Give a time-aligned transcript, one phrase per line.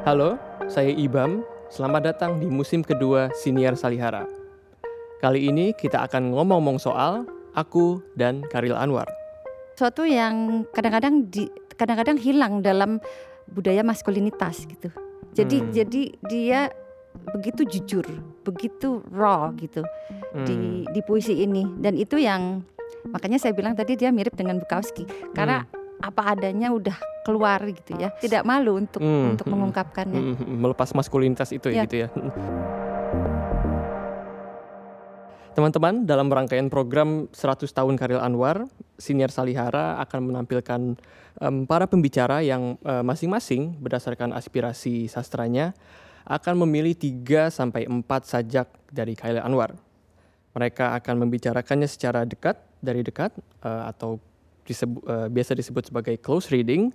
[0.00, 1.44] Halo, saya Ibam.
[1.68, 4.24] Selamat datang di musim kedua Siniar Salihara.
[5.20, 9.04] Kali ini kita akan ngomong-ngomong soal aku dan Karil Anwar.
[9.76, 12.96] Suatu yang kadang-kadang di kadang-kadang hilang dalam
[13.52, 14.88] budaya maskulinitas gitu.
[15.36, 15.68] Jadi Hmm.
[15.68, 16.60] jadi dia
[17.36, 18.06] begitu jujur,
[18.40, 19.84] begitu raw gitu
[20.48, 22.64] di Hmm, di puisi ini dan itu yang
[23.12, 25.04] makanya saya bilang tadi dia mirip dengan Bukowski
[25.36, 25.68] karena
[26.00, 28.08] apa adanya udah keluar gitu ya.
[28.16, 29.52] Tidak malu untuk Hmm, untuk hmm.
[29.54, 30.20] mengungkapkannya.
[30.20, 31.84] mm, mm, melepas maskulinitas itu ya Ya.
[31.84, 32.08] gitu ya.
[35.50, 38.64] Teman-teman, dalam rangkaian program 100 tahun Karil Anwar,
[38.96, 40.94] Siniar Salihara akan menampilkan
[41.42, 45.74] em, para pembicara yang eh, masing-masing berdasarkan aspirasi sastranya
[46.24, 49.74] akan memilih 3 sampai 4 sajak dari Karil Anwar.
[50.54, 54.22] Mereka akan membicarakannya secara dekat, dari dekat eh, atau
[54.70, 56.94] disebu- eh, biasa disebut sebagai close reading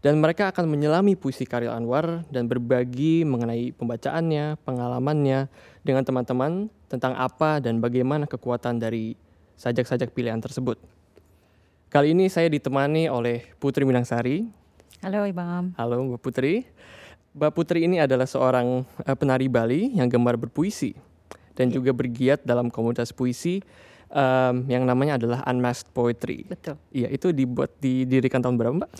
[0.00, 5.50] dan mereka akan menyelami puisi Karil Anwar dan berbagi mengenai pembacaannya, pengalamannya
[5.82, 9.18] dengan teman-teman tentang apa dan bagaimana kekuatan dari
[9.58, 10.78] sajak-sajak pilihan tersebut.
[11.90, 14.46] Kali ini saya ditemani oleh Putri Minangsari.
[15.02, 15.74] Halo Ibam.
[15.74, 16.66] Halo Mbak Putri.
[17.36, 20.94] Mbak Putri ini adalah seorang eh, penari Bali yang gemar berpuisi
[21.56, 23.64] dan juga bergiat dalam komunitas puisi
[24.08, 26.44] em, yang namanya adalah Unmasked Poetry.
[26.44, 26.78] Betul.
[26.90, 28.90] Iya, itu dibuat didirikan tahun berapa, Mbak?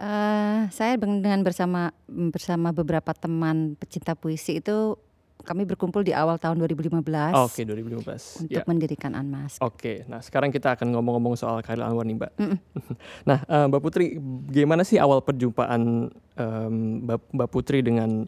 [0.00, 4.96] Eh, saya dengan bersama bersama beberapa teman pecinta puisi itu
[5.40, 8.44] kami berkumpul di awal tahun 2015 Oh, Oke, 2015.
[8.44, 8.64] untuk Ya.
[8.64, 9.56] mendirikan Unmask.
[9.60, 12.32] Oke, nah sekarang kita akan ngomong-ngomong soal Karil Anwar nih Mbak.
[12.36, 12.58] Mm-mm.
[13.28, 14.16] nah eh, Mbak Putri,
[14.48, 18.24] gimana sih awal perjumpaan em, Mbak, Mbak Putri dengan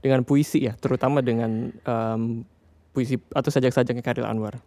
[0.00, 2.44] dengan puisi ya, terutama dengan em,
[2.92, 4.60] puisi atau sajak-sajaknya Karil Anwar?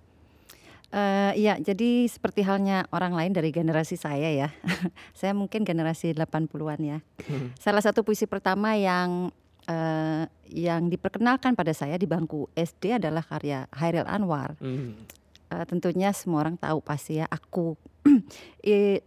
[0.92, 4.50] Eh, Iya, jadi seperti halnya orang lain dari generasi saya ya.
[5.20, 6.98] saya mungkin generasi 80-an ya.
[7.62, 9.30] Salah satu puisi pertama yang
[9.68, 14.56] eh, yang diperkenalkan pada saya di bangku SD adalah karya Hairil Anwar.
[14.58, 14.96] Hmm.
[15.48, 17.76] Eh, tentunya semua orang tahu pasti ya aku.
[18.68, 19.00] Eh,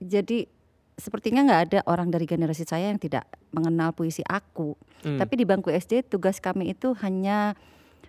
[0.00, 0.48] jadi
[0.94, 4.78] sepertinya nggak ada orang dari generasi saya yang tidak mengenal puisi aku.
[5.02, 5.18] Hmm.
[5.18, 7.58] Tapi di bangku SD tugas kami itu hanya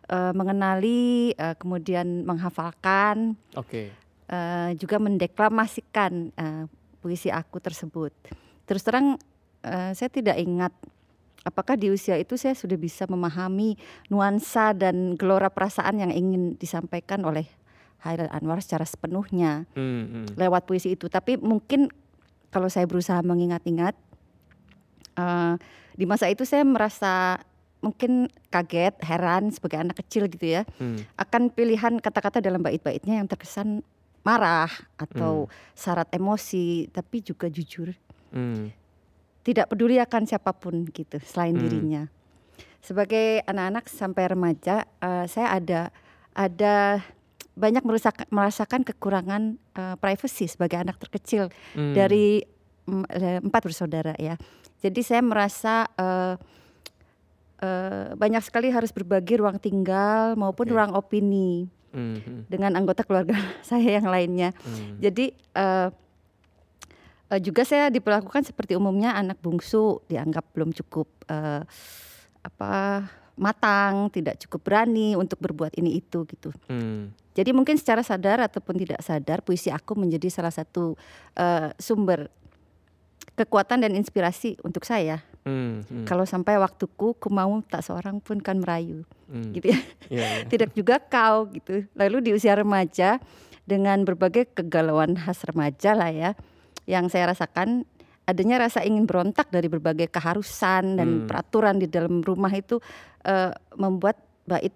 [0.10, 3.92] eh, mengenali, eh, kemudian menghafalkan, Oke.
[4.30, 6.64] eh, juga mendeklamasikan eh,
[7.02, 8.14] puisi aku tersebut.
[8.66, 9.18] Terus terang
[9.62, 10.74] eh, saya tidak ingat
[11.46, 13.78] apakah di usia itu saya sudah bisa memahami
[14.10, 17.46] nuansa dan gelora perasaan yang ingin disampaikan oleh
[18.02, 20.28] Hairil Anwar secara sepenuhnya Hmm, hmm.
[20.38, 21.06] lewat puisi itu.
[21.10, 21.90] Tapi mungkin
[22.50, 23.94] kalau saya berusaha mengingat-ingat
[25.18, 25.54] eh,
[25.96, 27.40] di masa itu saya merasa
[27.86, 28.12] mungkin
[28.50, 31.06] kaget, heran sebagai anak kecil gitu ya Hmm.
[31.16, 33.86] akan pilihan kata-kata dalam bait-baitnya yang terkesan
[34.26, 34.66] marah
[34.98, 35.46] atau
[35.78, 37.94] syarat emosi tapi juga jujur
[38.34, 38.74] Hmm.
[39.46, 41.62] tidak peduli akan siapa pun gitu selain Hmm.
[41.62, 42.04] dirinya
[42.82, 45.82] sebagai anak-anak sampai remaja eh, saya ada
[46.34, 47.06] ada
[47.56, 51.94] banyak merusak- merasakan kekurangan eh, privacy sebagai anak terkecil Hmm.
[51.94, 52.42] dari
[52.86, 53.06] mm,
[53.46, 54.42] empat bersaudara ya
[54.82, 56.34] jadi saya merasa eh,
[57.66, 60.74] eh, banyak sekali harus berbagi ruang tinggal maupun Oke.
[60.78, 61.66] ruang opini
[61.96, 64.52] Hmm, hmm, dengan anggota keluarga saya yang lainnya.
[64.52, 65.00] hmm.
[65.00, 65.90] Jadi eh,
[67.40, 71.64] juga saya diperlakukan seperti umumnya anak bungsu dianggap belum cukup eh,
[72.46, 72.74] apa
[73.36, 76.52] matang, tidak cukup berani untuk berbuat ini itu gitu.
[76.68, 77.12] Hmm.
[77.36, 80.96] Jadi mungkin secara sadar ataupun tidak sadar puisi aku menjadi salah satu
[81.36, 82.28] eh, sumber
[83.36, 85.22] kekuatan dan inspirasi untuk saya.
[85.46, 89.52] Hmm, hmm, Kalau sampai waktuku ku mau tak seorang pun kan merayu hmm.
[89.54, 89.80] gitu ya.
[90.14, 90.46] Iya, iya.
[90.50, 91.86] tidak juga kau gitu.
[91.94, 93.22] Lalu di usia remaja
[93.66, 96.32] dengan berbagai kegalauan khas remaja lah ya,
[96.90, 97.86] yang saya rasakan
[98.26, 101.28] adanya rasa ingin berontak dari berbagai keharusan dan Hmm.
[101.30, 102.82] peraturan di dalam rumah itu
[103.26, 104.74] eh, membuat bait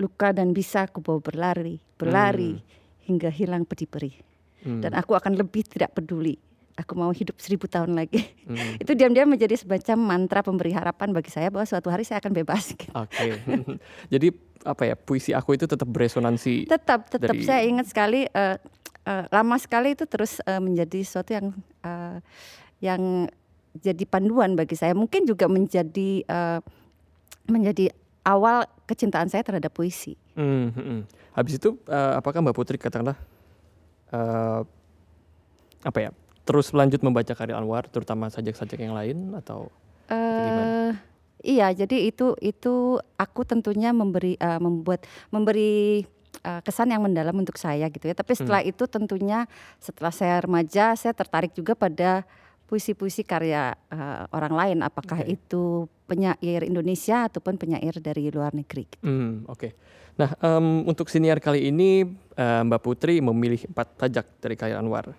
[0.00, 2.56] luka dan bisa aku bawa berlari, berlari
[3.04, 4.16] hingga hilang peri-peri.
[4.64, 6.38] Hmm, Dan aku akan lebih tidak peduli.
[6.80, 8.24] Aku mau hidup seribu tahun lagi.
[8.48, 8.78] hmm.
[8.82, 12.72] itu diam-diam menjadi semacam mantra pemberi harapan bagi saya bahwa suatu hari saya akan bebas.
[12.72, 12.88] gitu.
[12.96, 13.36] Oke.
[14.12, 14.32] Jadi
[14.62, 16.70] apa ya, puisi aku itu tetap beresonansi.
[16.70, 18.56] tetap tetap dari- saya ingat sekali eh,
[19.04, 21.46] eh, lama sekali itu terus eh, menjadi sesuatu yang
[21.82, 22.16] eh,
[22.82, 23.02] yang
[23.72, 26.60] jadi panduan bagi saya mungkin juga menjadi eh,
[27.48, 27.90] menjadi
[28.22, 31.00] awal kecintaan saya terhadap puisi Hmm, hmm, hmm.
[31.36, 33.16] Habis itu eh, apakah Mbak Putri katakanlah
[34.12, 34.60] eh,
[35.82, 36.10] apa ya
[36.52, 39.72] terus lanjut membaca karya Anwar terutama sajak-sajak yang lain atau
[40.12, 40.62] gimana?
[40.68, 40.92] eh
[41.56, 46.04] iya jadi itu itu aku tentunya memberi eh, membuat memberi
[46.44, 49.48] eh, kesan yang mendalam untuk saya gitu ya tapi setelah itu tentunya
[49.80, 52.28] setelah saya remaja saya tertarik juga pada
[52.72, 55.36] puisi-puisi karya uh, orang lain, apakah Oke.
[55.36, 58.88] itu penyair Indonesia ataupun penyair dari luar negeri.
[58.88, 59.04] gitu.
[59.04, 59.76] Hmm, oke.
[60.16, 65.12] Nah, em, untuk siniar kali ini eh, Mbak Putri memilih empat sajak dari Khairil Anwar.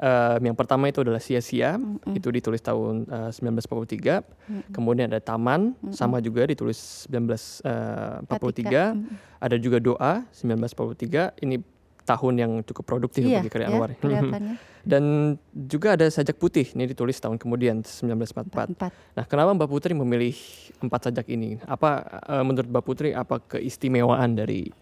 [0.00, 2.16] Em, yang pertama itu adalah Sia-sia, Mm-mm.
[2.16, 4.24] itu ditulis tahun eh, 1943.
[4.24, 4.72] Mm-mm.
[4.72, 5.92] Kemudian ada Taman, Mm-mm.
[5.92, 8.24] sama juga ditulis 1943.
[8.40, 9.16] Ketika- Mm-mm.
[9.38, 11.36] Ada juga Doa 1943.
[11.38, 11.60] Ini
[12.00, 13.90] tahun yang cukup produktif Iya, bagi Khairil ya, Anwar.
[14.80, 18.72] Dan juga ada sajak putih, ini ditulis tahun kemudian 1944.
[18.72, 18.92] empat.
[19.12, 20.32] Nah, kenapa Mbak Putri memilih
[20.80, 21.60] empat sajak ini?
[21.62, 24.72] Apa eh, menurut Mbak Putri apa keistimewaan dari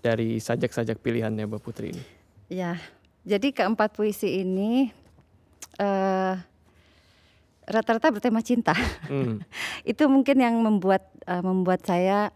[0.00, 2.02] dari sajak-sajak pilihannya Mbak Putri ini?
[2.50, 2.74] Ya,
[3.22, 4.88] jadi keempat puisi ini
[5.76, 6.34] eh
[7.70, 8.74] rata-rata bertema cinta.
[9.06, 9.38] Hmm,
[9.90, 12.34] Itu mungkin yang membuat eh, membuat saya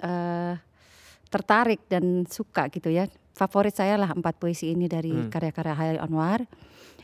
[0.00, 0.54] eh
[1.26, 3.08] tertarik dan suka gitu ya.
[3.36, 5.28] Favorit saya lah empat puisi ini dari Hmm.
[5.28, 6.40] karya-karya Khairil Anwar.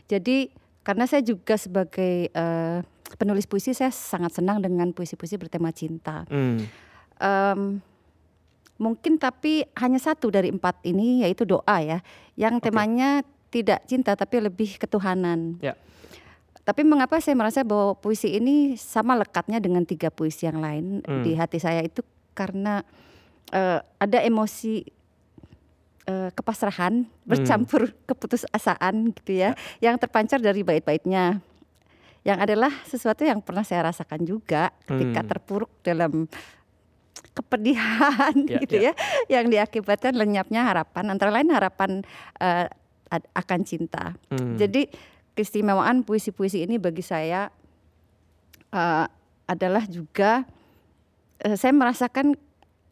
[0.09, 0.49] Jadi
[0.83, 2.79] karena saya juga sebagai eh,
[3.17, 6.25] penulis puisi saya sangat senang dengan puisi-puisi bertema cinta.
[6.29, 6.57] hmm,
[7.21, 7.79] Em,
[8.77, 11.99] mungkin tapi hanya satu dari empat ini yaitu doa ya,
[12.33, 12.69] yang Oke.
[12.69, 15.61] temanya tidak cinta tapi lebih ketuhanan.
[15.61, 15.77] Ya.
[16.63, 21.21] Tapi mengapa saya merasa bahwa puisi ini sama lekatnya dengan tiga puisi yang lain Hmm.
[21.21, 22.01] di hati saya itu
[22.33, 22.81] karena
[23.51, 24.81] eh, ada emosi
[26.03, 31.39] eh, kepasrahan bercampur keputusasaan gitu ya, yang terpancar dari bait-baitnya.
[32.23, 35.29] Yang adalah sesuatu yang pernah saya rasakan juga ketika Hmm.
[35.29, 36.25] terpuruk dalam
[37.33, 38.93] kepedihan Ya, gitu ya,
[39.27, 42.01] yang diakibatkan lenyapnya harapan antara lain harapan
[43.09, 44.13] ad- akan cinta.
[44.29, 44.57] hmm.
[44.57, 44.89] Jadi
[45.33, 47.49] keistimewaan puisi-puisi ini bagi saya
[48.69, 49.05] eh,
[49.45, 50.45] adalah juga
[51.39, 52.37] eh, saya merasakan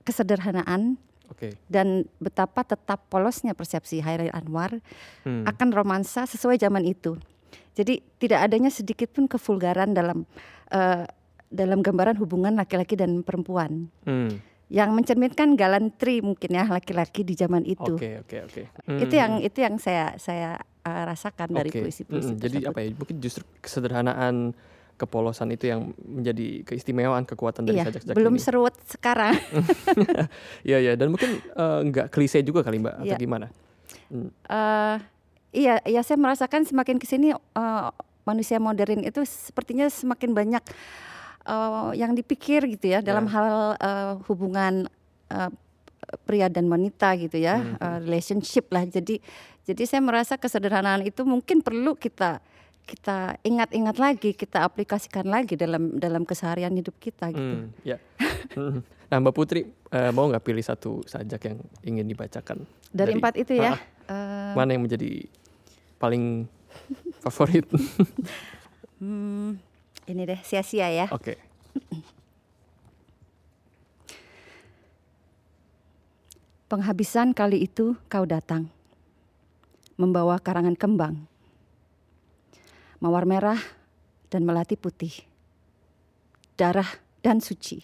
[0.02, 0.98] kesederhanaan
[1.30, 1.54] Oke.
[1.70, 4.82] dan betapa tetap polosnya persepsi Hairil Anwar
[5.22, 5.46] Hmm.
[5.46, 7.18] akan romansa sesuai zaman itu.
[7.72, 10.26] Jadi tidak adanya sedikit pun kevulgaran dalam
[10.70, 11.06] eh,
[11.52, 14.40] dalam gambaran hubungan laki-laki dan perempuan Hmm.
[14.68, 17.92] yang mencerminkan galantri mungkin ya laki-laki di zaman itu.
[17.92, 18.62] Oke, oke, oke.
[18.98, 19.20] Itu Hmm.
[19.20, 21.86] yang itu yang saya saya eh, rasakan dari Oke.
[21.86, 22.72] puisi-puisi Mm, Jadi tersebut.
[22.72, 22.90] apa ya?
[22.96, 24.56] Mungkin justru kesederhanaan
[24.98, 28.42] kepolosan itu yang menjadi keistimewaan kekuatan dari Iya, sajak-sajak belum ini.
[28.42, 29.34] serut sekarang.
[30.64, 30.94] Iya, iya.
[30.96, 33.18] Dan mungkin eh, nggak klise juga kali Mbak, atau Iya.
[33.20, 33.48] gimana?
[34.08, 34.30] Hmm.
[34.30, 34.96] Eh,
[35.54, 37.90] iya, iya saya merasakan semakin ke sini eh,
[38.24, 40.64] manusia modern itu sepertinya semakin banyak
[41.44, 43.32] eh, yang dipikir gitu ya dalam Ya.
[43.34, 44.86] hal eh, hubungan
[45.28, 45.52] eh,
[46.24, 47.76] pria dan wanita gitu ya, Mhm.
[47.78, 48.84] eh, relationship lah.
[48.84, 49.22] Jadi,
[49.64, 52.42] jadi saya merasa kesederhanaan itu mungkin perlu kita
[52.82, 57.40] kita ingat-ingat lagi, kita aplikasikan lagi dalam dalam keseharian hidup kita gitu.
[57.40, 57.98] Hmm, ya.
[58.52, 58.84] Hmm.
[59.08, 62.68] Nah, Mbak Putri eh, mau nggak pilih satu sajak yang ingin dibacakan?
[62.92, 63.80] Dari, empat itu ya.
[64.10, 65.24] Eh, Mana yang menjadi
[65.96, 66.50] paling
[67.24, 67.64] favorit?
[69.00, 69.56] hmm,
[70.10, 71.06] ini deh sia-sia ya.
[71.14, 71.38] Oke.
[76.72, 78.72] Penghabisan kali itu kau datang,
[80.00, 81.28] membawa karangan kembang,
[83.04, 83.60] mawar merah
[84.32, 85.12] dan melati putih,
[86.56, 86.88] darah
[87.20, 87.84] dan suci.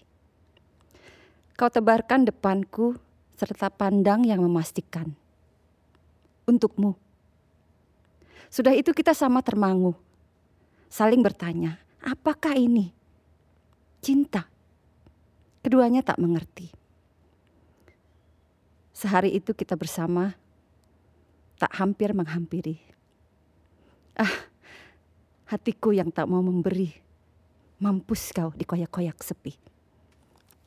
[1.59, 2.95] Kau tebarkan depanku
[3.35, 5.13] serta pandang yang memastikan.
[6.47, 6.95] Untukmu.
[8.47, 9.91] Sudah itu kita sama termangu,
[10.87, 11.75] saling bertanya,
[12.07, 12.95] apakah ini?
[13.99, 14.47] Cinta.
[15.59, 16.71] Keduanya tak mengerti.
[18.95, 20.31] Sehari itu kita bersama,
[21.59, 22.79] tak hampir menghampiri.
[24.15, 24.31] Ah,
[25.51, 26.89] hatiku yang tak mau memberi,
[27.77, 29.53] mampus kau dikoyak-koyak sepi.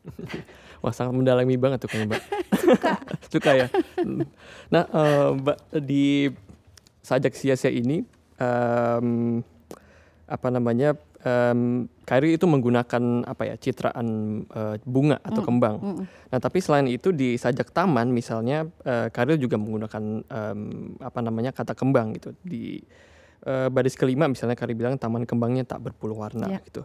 [0.84, 2.22] Wah, sangat mendalami banget tuh kayaknya, Mbak.
[2.62, 2.92] Suka.
[3.32, 3.66] Suka ya.
[3.98, 4.22] Hmm.
[4.70, 6.30] Nah, eh, Mbak di
[7.02, 8.04] sajak sia-sia ini
[8.38, 9.40] em,
[10.30, 10.94] apa namanya?
[11.20, 13.54] Em, Kairi itu menggunakan apa ya?
[13.54, 14.06] citraan
[14.46, 15.76] eh, bunga atau Mm, kembang.
[15.78, 16.04] Mm-mm.
[16.30, 20.60] Nah, tapi selain itu di sajak taman misalnya eh, Karil juga menggunakan em,
[20.98, 22.82] apa namanya kata kembang gitu di
[23.42, 26.58] eh, baris kelima misalnya Karil bilang taman kembangnya tak berpuluh warna Ya.
[26.60, 26.82] gitu.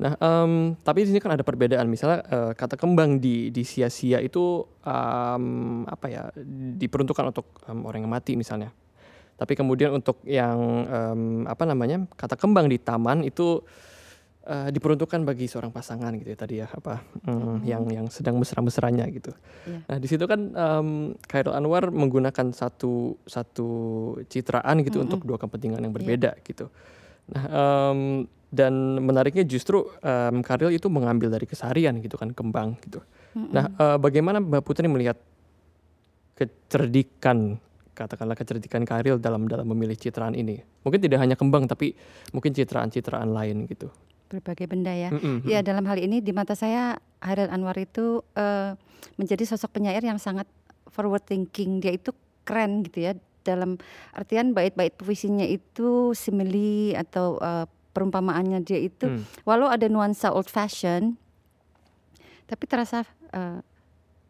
[0.00, 4.18] Nah, em, tapi di sini kan ada perbedaan misalnya eh, kata kembang di di sia-sia
[4.18, 5.44] itu em,
[5.84, 6.22] apa ya
[6.80, 8.72] diperuntukkan untuk em, orang yang mati misalnya.
[9.42, 11.20] Tapi kemudian untuk yang em,
[11.50, 13.58] apa namanya kata kembang di taman itu
[14.46, 19.10] eh, diperuntukkan bagi seorang pasangan gitu ya tadi ya apa mm, yang yang sedang mesra-mesranya
[19.10, 19.34] gitu.
[19.66, 19.78] Iya.
[19.90, 23.68] Nah di situ kan em, Khairul Anwar menggunakan satu satu
[24.30, 25.10] citraan gitu Mm-mm.
[25.10, 26.70] untuk dua kepentingan yang berbeda gitu.
[27.34, 33.02] Nah em, dan menariknya justru em, Khairul itu mengambil dari keseharian gitu kan kembang gitu.
[33.34, 33.50] Mm-mm.
[33.50, 35.18] Nah eh, bagaimana Mbak Putri melihat
[36.38, 37.58] kecerdikan
[37.92, 40.60] katakanlah kecerdikan Karil dalam dalam memilih citraan ini.
[40.84, 41.92] Mungkin tidak hanya kembang tapi
[42.32, 43.92] mungkin citraan-citraan lain gitu.
[44.32, 45.12] Berbagai benda ya.
[45.12, 45.66] Mm, mm, Ya mm.
[45.68, 48.72] dalam hal ini di mata saya Hairil Anwar itu eh,
[49.20, 50.48] menjadi sosok penyair yang sangat
[50.88, 51.84] forward thinking.
[51.84, 52.16] Dia itu
[52.48, 53.76] keren gitu ya dalam
[54.14, 59.22] artian bait-bait puisinya itu simile atau eh, perumpamaannya dia itu Hmm.
[59.44, 61.20] walau ada nuansa old fashion
[62.48, 63.60] tapi terasa eh,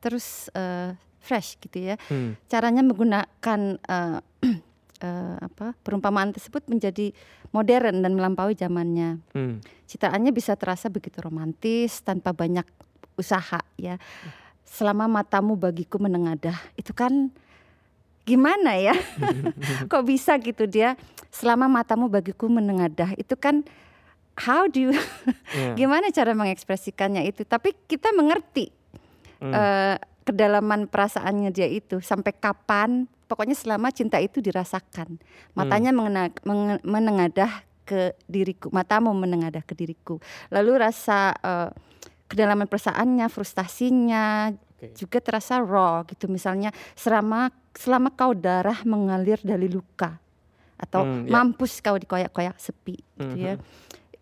[0.03, 1.95] terus eh, fresh gitu ya.
[2.11, 2.35] Hmm.
[2.51, 4.19] Caranya menggunakan eh,
[5.07, 7.15] eh, apa perumpamaan tersebut menjadi
[7.55, 9.23] modern dan melampaui zamannya.
[9.33, 9.63] Hmm.
[9.87, 12.67] Citraannya bisa terasa begitu romantis tanpa banyak
[13.15, 14.03] usaha ya.
[14.67, 16.57] Selama matamu bagiku menengadah.
[16.75, 17.31] Itu kan
[18.25, 18.97] gimana ya?
[19.91, 20.99] Kok bisa gitu dia
[21.31, 23.15] selama matamu bagiku menengadah.
[23.15, 23.63] Itu kan
[24.49, 24.93] how do you
[25.53, 25.77] Ya.
[25.77, 27.45] gimana cara mengekspresikannya itu?
[27.45, 28.73] Tapi kita mengerti
[29.43, 29.51] Hmm.
[29.51, 32.91] eh, kedalaman perasaannya dia itu sampai kapan
[33.27, 35.19] pokoknya selama cinta itu dirasakan
[35.53, 37.51] matanya mengena- menge- menengadah
[37.83, 41.71] ke diriku matamu menengadah ke diriku lalu rasa eh,
[42.27, 44.95] kedalaman perasaannya frustasinya Oke.
[44.95, 50.17] juga terasa raw gitu misalnya selama selama kau darah mengalir dari luka
[50.77, 51.31] atau Hmm, ya.
[51.33, 53.63] mampus kau dikoyak-koyak sepi gitu ya Mhm.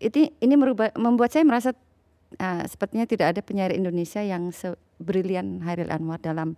[0.01, 1.73] ini ini merubah membuat saya merasa
[2.33, 4.49] uh, sepertinya tidak ada penyair Indonesia yang
[5.01, 6.53] sebrilian Hairil Anwar dalam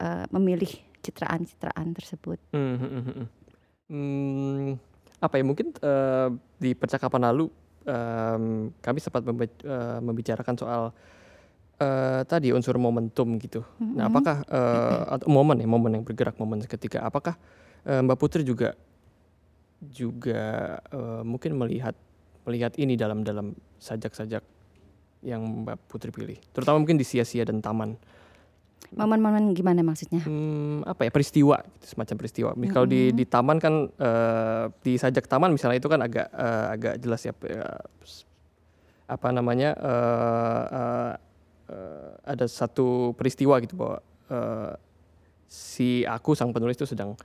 [0.00, 0.72] uh, memilih
[1.04, 2.40] citraan-citraan tersebut.
[2.56, 3.28] Hmm, hmm,
[3.92, 4.68] hmm,
[5.20, 7.52] apa ya mungkin eh, di percakapan lalu
[7.84, 10.82] em, kami sempat membe- eh, membicarakan soal
[11.76, 13.60] eh, tadi unsur momentum gitu.
[13.76, 14.08] Nah, Mhm.
[14.08, 17.36] apakah eh, atau momen ya momen yang bergerak momen ketika apakah
[17.84, 18.72] eh, Mbak Putri juga
[19.84, 21.92] juga eh, mungkin melihat
[22.48, 24.40] melihat ini dalam dalam sajak-sajak
[25.24, 27.96] yang Mbak Putri pilih, terutama mungkin di sia-sia dan taman.
[28.94, 30.22] Momen-momen gimana maksudnya?
[30.22, 32.50] Hmm, apa ya peristiwa gitu, semacam peristiwa.
[32.54, 36.66] Mis- Kalau di di taman kan eh, di sajak taman misalnya itu kan agak eh,
[36.70, 37.32] agak jelas ya
[38.00, 38.22] s-
[39.04, 41.12] apa namanya eh, eh,
[41.72, 43.98] eh, ada satu peristiwa gitu bahwa
[44.30, 44.72] eh,
[45.44, 47.16] si aku sang penulis itu sedang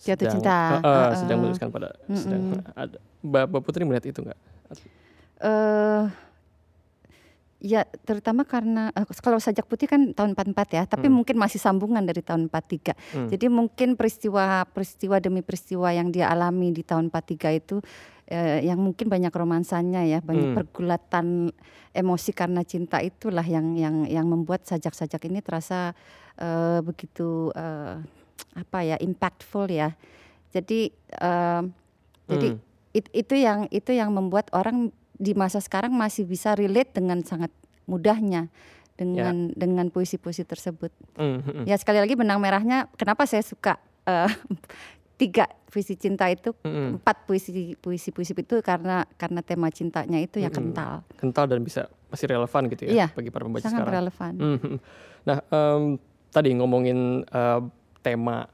[0.00, 0.56] Jatuh sedang, cinta.
[0.56, 1.10] eh, eh, Heeh.
[1.12, 2.42] sedang menuliskan pada sedang
[2.72, 4.38] ada Mbak, Mbak Putri melihat itu nggak?
[5.40, 6.04] eh
[7.60, 11.20] ya terutama karena eh, kalau sajak putih kan tahun 44 ya, tapi Hmm.
[11.20, 12.96] mungkin masih sambungan dari tahun 43.
[13.12, 13.28] Hmm.
[13.28, 17.84] Jadi mungkin peristiwa-peristiwa demi peristiwa yang dia alami di tahun 43 itu
[18.26, 20.28] eh, yang mungkin banyak romansanya ya, Hmm.
[20.30, 21.50] banyak pergulatan
[21.90, 25.92] emosi karena cinta itulah yang yang yang membuat sajak-sajak ini terasa
[26.38, 28.00] eh, begitu eh,
[28.56, 29.92] apa ya impactful ya.
[30.50, 31.62] Jadi eh,
[32.24, 32.62] jadi Hmm.
[32.94, 37.52] it- itu yang itu yang membuat orang di masa sekarang masih bisa relate dengan sangat
[37.84, 38.48] mudahnya
[38.96, 40.88] dengan dengan puisi-puisi tersebut.
[41.16, 41.64] Hmm, hmm, hmm.
[41.64, 44.28] Ya sekali lagi benang merahnya kenapa saya suka eh,
[45.20, 46.90] tiga puisi cinta itu Hmm, hmm.
[46.98, 50.72] empat puisi puisi puisi itu karena karena tema cintanya itu ya Mm-mm.
[50.72, 53.94] kental kental dan bisa masih relevan gitu ya Iya, bagi para pembaca sangat sekarang.
[54.02, 54.32] relevan.
[54.34, 54.76] Hmm, hmm.
[55.20, 55.82] Nah, em,
[56.28, 57.60] tadi ngomongin eh,
[58.00, 58.48] tema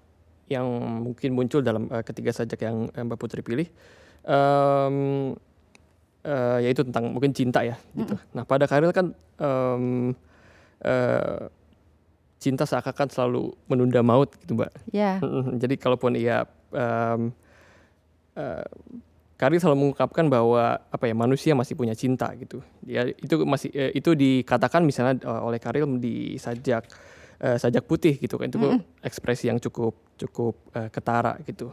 [0.46, 0.66] yang
[1.00, 3.66] mungkin muncul dalam eh, ketiga sajak yang Mbak Putri pilih,
[4.22, 4.96] em,
[6.26, 8.18] eh, yaitu tentang mungkin cinta ya, gitu.
[8.34, 10.10] Nah, pada Karil kan em,
[10.82, 11.46] eh,
[12.42, 14.90] cinta seakan-akan selalu menunda maut, gitu, Mbak.
[15.22, 15.56] Mm-mm.
[15.62, 16.42] Jadi kalaupun ia
[16.74, 17.30] em,
[18.34, 18.66] eh,
[19.36, 22.64] Karil selalu mengungkapkan bahwa apa ya manusia masih punya cinta gitu.
[22.88, 26.88] Ya itu masih eh, itu dikatakan misalnya eh, oleh Karil di sajak
[27.44, 28.56] eh, sajak putih gitu kan itu
[29.04, 31.68] ekspresi yang cukup cukup eh, ketara gitu.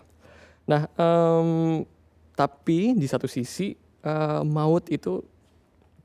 [0.67, 1.87] Nah em,
[2.35, 5.23] tapi di satu sisi eh, maut itu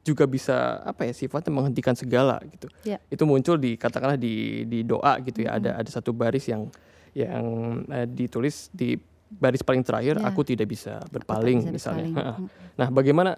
[0.01, 2.71] juga bisa apa ya sifatnya menghentikan segala gitu.
[2.83, 2.97] Ya.
[3.13, 6.71] Itu muncul di katakanlah di di doa gitu ya ada ada satu baris yang
[7.13, 7.45] yang
[7.87, 8.97] eh, ditulis di
[9.29, 10.25] baris paling terakhir Ya.
[10.25, 12.09] aku tidak bisa berpaling bisa misalnya.
[12.09, 12.17] berpaling.
[12.17, 12.37] Heeh.
[12.41, 12.49] Mm.
[12.75, 13.31] Nah, bagaimana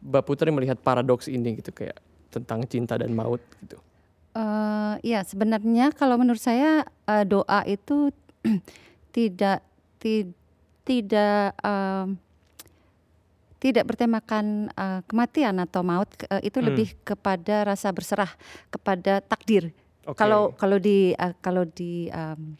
[0.00, 1.96] Mbak Putri melihat paradoks ini gitu kayak
[2.28, 3.80] tentang cinta dan maut gitu.
[4.30, 8.12] Eh, ya sebenarnya kalau menurut saya eh, doa itu
[9.16, 9.64] tidak
[9.96, 10.32] ti-
[10.82, 12.16] tidak em,
[13.60, 16.72] tidak bertemakan eh, kematian atau maut eh, itu Hmm.
[16.72, 18.32] lebih kepada rasa berserah
[18.72, 19.70] kepada takdir.
[20.08, 20.16] Oke.
[20.16, 22.56] Kalau kalau di eh, kalau di em,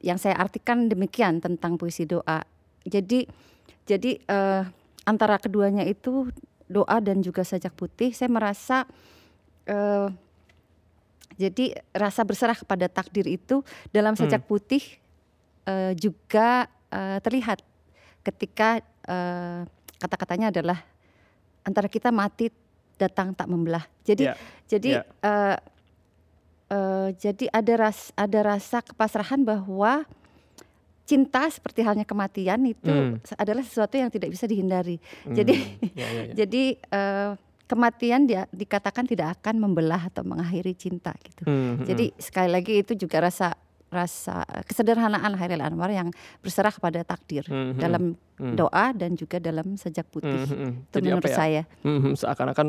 [0.00, 2.40] yang saya artikan demikian tentang puisi doa.
[2.88, 3.28] Jadi
[3.84, 4.62] jadi eh,
[5.04, 6.32] antara keduanya itu
[6.68, 8.88] doa dan juga sajak putih saya merasa
[9.68, 10.08] eh,
[11.38, 13.62] jadi rasa berserah kepada takdir itu
[13.92, 14.80] dalam sajak putih
[15.68, 17.60] eh, juga eh, terlihat
[18.24, 19.62] ketika eh,
[19.98, 20.78] kata-katanya adalah
[21.60, 22.48] antara kita mati
[22.94, 23.84] datang tak membelah.
[24.02, 24.34] Jadi Ya,
[24.66, 25.02] jadi ya.
[25.22, 25.56] eh,
[26.68, 30.02] eh, jadi ada ras ada rasa kepasrahan bahwa
[31.02, 33.16] cinta seperti halnya kematian itu Hmm.
[33.34, 35.00] adalah sesuatu yang tidak bisa dihindari.
[35.24, 35.54] Hmm, Jadi
[35.96, 36.34] ya, ya, ya.
[36.44, 37.30] jadi eh,
[37.64, 41.44] kematian dia dikatakan tidak akan membelah atau mengakhiri cinta gitu.
[41.44, 43.56] Hmm, hmm, Jadi sekali lagi itu juga rasa
[43.88, 48.02] rasa kesederhanaan Hairil Anwar yang berserah kepada takdir Hmm, hmm, dalam
[48.36, 48.54] hmm.
[48.54, 50.44] doa dan juga dalam sajak putih.
[50.44, 50.72] Hmm, hmm.
[50.84, 51.36] Itu Jadi menurut apa ya?
[51.36, 51.62] saya.
[51.80, 52.68] Hmm, seakan-akan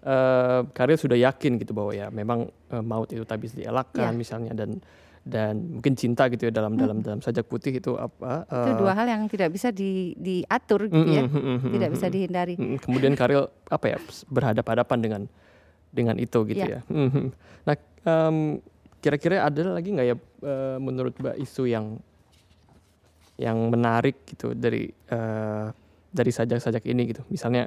[0.00, 4.16] eh Karil sudah yakin gitu bahwa ya memang eh, maut itu tak bisa dielakkan Ya.
[4.16, 4.80] misalnya dan
[5.20, 8.64] dan mungkin cinta gitu ya dalam dalam dalam sajak putih itu apa Hmm.
[8.64, 11.20] Itu eh, dua hal yang tidak bisa di, diatur gitu ya.
[11.22, 12.54] hmm, hmm, hmm, Tidak bisa dihindari.
[12.56, 15.22] Mm, Kemudian Karil apa ya berhadap-hadapan dengan
[15.90, 16.78] dengan itu gitu Ya.
[16.78, 16.80] ya.
[16.88, 17.24] Mhm.
[17.62, 18.36] Nah em,
[19.00, 21.96] kira-kira ada lagi nggak ya eh, menurut Mbak isu yang
[23.40, 25.66] yang menarik gitu dari eh,
[26.12, 27.24] dari sajak-sajak ini gitu.
[27.32, 27.66] Misalnya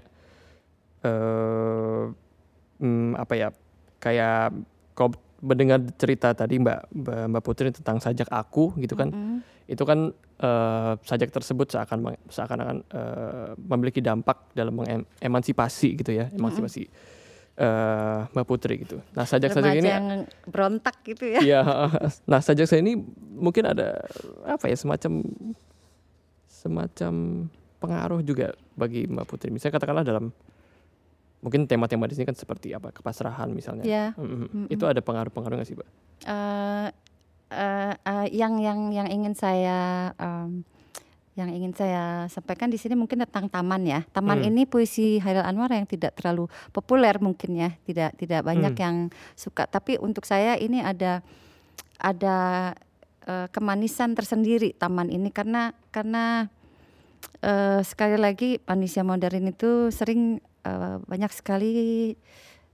[1.04, 2.04] eh
[2.80, 3.50] mm, apa ya
[4.00, 4.54] kayak
[4.94, 6.80] kalau mendengar cerita tadi Mbak
[7.28, 9.44] Mbak, Putri tentang sajak aku gitu kan Mm-mm.
[9.68, 16.88] itu kan eh, sajak tersebut seakan seakan-akan eh, memiliki dampak dalam mengemansipasi gitu ya emansipasi
[17.58, 18.98] eh, Mbak Putri gitu.
[19.14, 20.08] Nah sajak-sajak ini yang
[20.50, 21.40] berontak gitu ya.
[21.42, 21.62] Iya,
[22.30, 22.98] nah sajak saya ini
[23.34, 24.02] mungkin ada
[24.46, 25.22] apa ya semacam
[26.48, 27.14] semacam
[27.84, 29.50] pengaruh juga bagi Mbak Putri.
[29.52, 30.32] Misalnya katakanlah dalam
[31.44, 33.84] mungkin tema-tema di sini kan seperti apa kepasrahan misalnya.
[33.84, 34.06] Ya.
[34.16, 34.48] Mhm.
[34.48, 34.66] Mm-mm.
[34.72, 35.90] Itu ada pengaruh-pengaruh nggak sih, Mbak?
[36.24, 36.88] eh
[37.52, 40.64] eh, eh, yang yang yang ingin saya em,
[41.34, 44.06] yang ingin saya sampaikan di sini mungkin tentang taman ya.
[44.14, 44.50] Taman Hmm.
[44.54, 48.84] ini puisi Hairil Anwar yang tidak terlalu populer mungkin ya, tidak tidak banyak Hmm.
[48.84, 48.96] yang
[49.34, 49.66] suka.
[49.66, 51.26] Tapi untuk saya ini ada
[51.98, 52.38] ada
[53.24, 56.52] eh, kemanisan tersendiri taman ini karena karena
[57.40, 61.72] eh, sekali lagi manusia modern itu sering eh, banyak sekali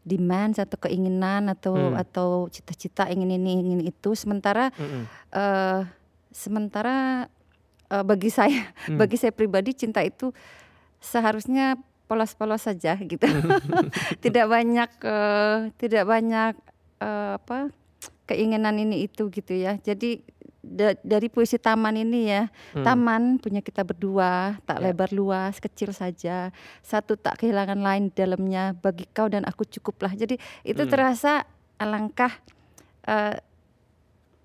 [0.01, 1.95] demand atau keinginan atau Hmm.
[1.95, 5.01] atau cita-cita ingin ini ingin itu sementara Mhm.
[5.31, 5.81] eh
[6.33, 7.29] sementara
[7.89, 8.97] eh, bagi saya Hmm.
[8.97, 10.29] bagi saya pribadi cinta itu
[10.97, 13.25] seharusnya polos-polos saja gitu
[14.23, 16.53] tidak banyak eh, tidak banyak
[16.99, 17.69] eh, apa
[18.25, 20.21] keinginan ini itu gitu ya jadi
[20.59, 22.83] da- dari puisi taman ini ya Hmm.
[22.83, 24.83] taman punya kita berdua tak Ya.
[24.85, 30.11] lebar luas kecil saja satu tak kehilangan lain di dalamnya bagi kau dan aku cukuplah
[30.11, 30.91] jadi itu Hmm.
[30.91, 31.45] terasa
[31.77, 32.33] alangkah
[33.07, 33.39] eh,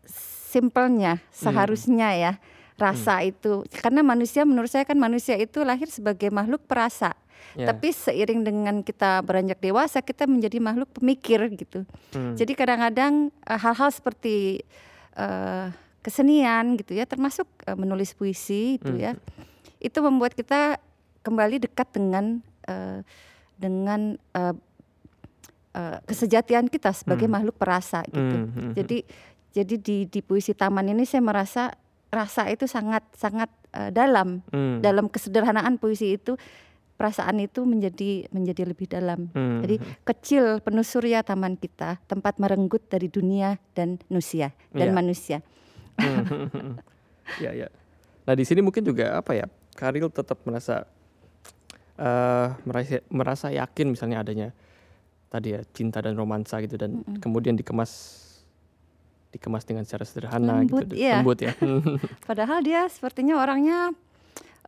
[0.06, 1.28] simpelnya Hmm.
[1.34, 2.32] seharusnya ya
[2.74, 7.14] rasa itu karena manusia menurut saya kan manusia itu lahir sebagai makhluk perasa
[7.54, 7.70] Ya.
[7.70, 12.34] tapi seiring dengan kita beranjak dewasa kita menjadi makhluk pemikir gitu Hmm.
[12.34, 14.64] jadi kadang-kadang eh, hal-hal seperti
[15.14, 15.66] eh,
[16.00, 18.98] kesenian gitu ya, termasuk eh, menulis puisi itu Hmm.
[18.98, 19.12] ya,
[19.78, 20.80] itu membuat kita
[21.22, 23.04] kembali dekat dengan eh,
[23.54, 24.54] dengan eh,
[25.74, 27.38] eh, kesejatian kita sebagai Hmm.
[27.38, 28.18] makhluk perasa gitu.
[28.40, 28.98] Hmm, hmm, Jadi
[29.52, 31.70] jadi di di puisi taman ini saya merasa
[32.14, 34.80] rasa itu sangat sangat eh, dalam hmm.
[34.80, 36.38] dalam kesederhanaan puisi itu
[36.94, 39.28] perasaan itu menjadi menjadi lebih dalam.
[39.34, 39.60] Hmm.
[39.66, 44.94] Jadi kecil penuh surya taman kita, tempat merenggut dari dunia dan manusia dan Iya.
[44.94, 45.38] manusia.
[45.98, 46.78] Hmm.
[47.44, 47.68] ya ya.
[48.24, 49.46] Nah di sini mungkin juga apa ya?
[49.74, 50.86] Karil tetap merasa
[51.94, 54.48] eh merasa merasa yakin misalnya adanya
[55.30, 58.22] tadi ya cinta dan romansa gitu dan kemudian dikemas
[59.34, 61.18] dikemas dengan secara sederhana Lembut, gitu, iya.
[61.18, 61.52] lembut ya.
[62.30, 63.90] Padahal dia sepertinya orangnya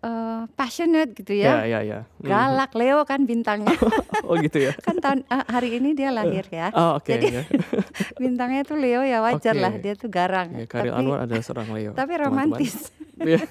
[0.02, 1.78] eh, passionate gitu ya ya.
[1.78, 1.98] ya ya.
[2.02, 2.26] Hmm.
[2.26, 3.70] Galak Leo kan bintangnya.
[4.26, 4.74] Oh gitu ya.
[4.82, 6.74] kan tahun eh, hari ini dia lahir ya.
[6.74, 7.06] Oh oke.
[7.06, 7.42] Jadi ya.
[8.22, 9.62] bintangnya tuh Leo ya wajar Oke.
[9.62, 10.50] lah dia tuh garang.
[10.50, 11.90] Ya, Karil tapi Anwar adalah seorang Leo.
[11.94, 12.90] tapi romantis.
[13.22, 13.46] Iya.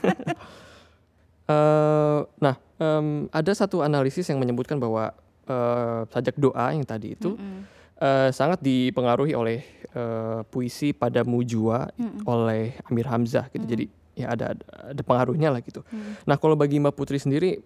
[1.45, 5.13] Eh, nah, em, ada satu analisis yang menyebutkan bahwa
[5.45, 7.74] eh, sajak doa yang tadi itu Mm-mm.
[7.99, 9.59] Eh, sangat dipengaruhi oleh
[9.95, 12.27] eh, puisi pada Mujua Mm-mm.
[12.27, 13.65] oleh Amir Hamzah gitu.
[13.65, 15.83] Jadi ya ada ada pengaruhnya lah gitu.
[15.91, 16.23] Mm.
[16.23, 17.59] Nah, kalau bagi Mbak Putri sendiri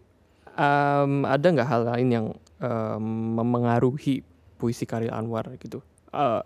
[0.57, 3.05] em, ada nggak hal lain yang em,
[3.37, 4.25] memengaruhi
[4.57, 5.85] puisi Karil Anwar gitu?
[6.09, 6.41] Eh,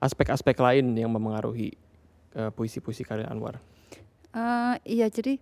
[0.00, 1.76] aspek-aspek lain yang memengaruhi
[2.36, 3.60] eh, puisi-puisi Karil Anwar.
[4.32, 5.36] Eh, iya jadi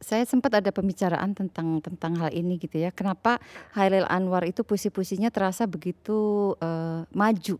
[0.00, 2.92] saya sempat ada pembicaraan tentang tentang hal ini gitu ya.
[2.92, 3.38] Kenapa
[3.74, 7.56] Hairil Anwar itu puisi-puisinya terasa begitu eh, maju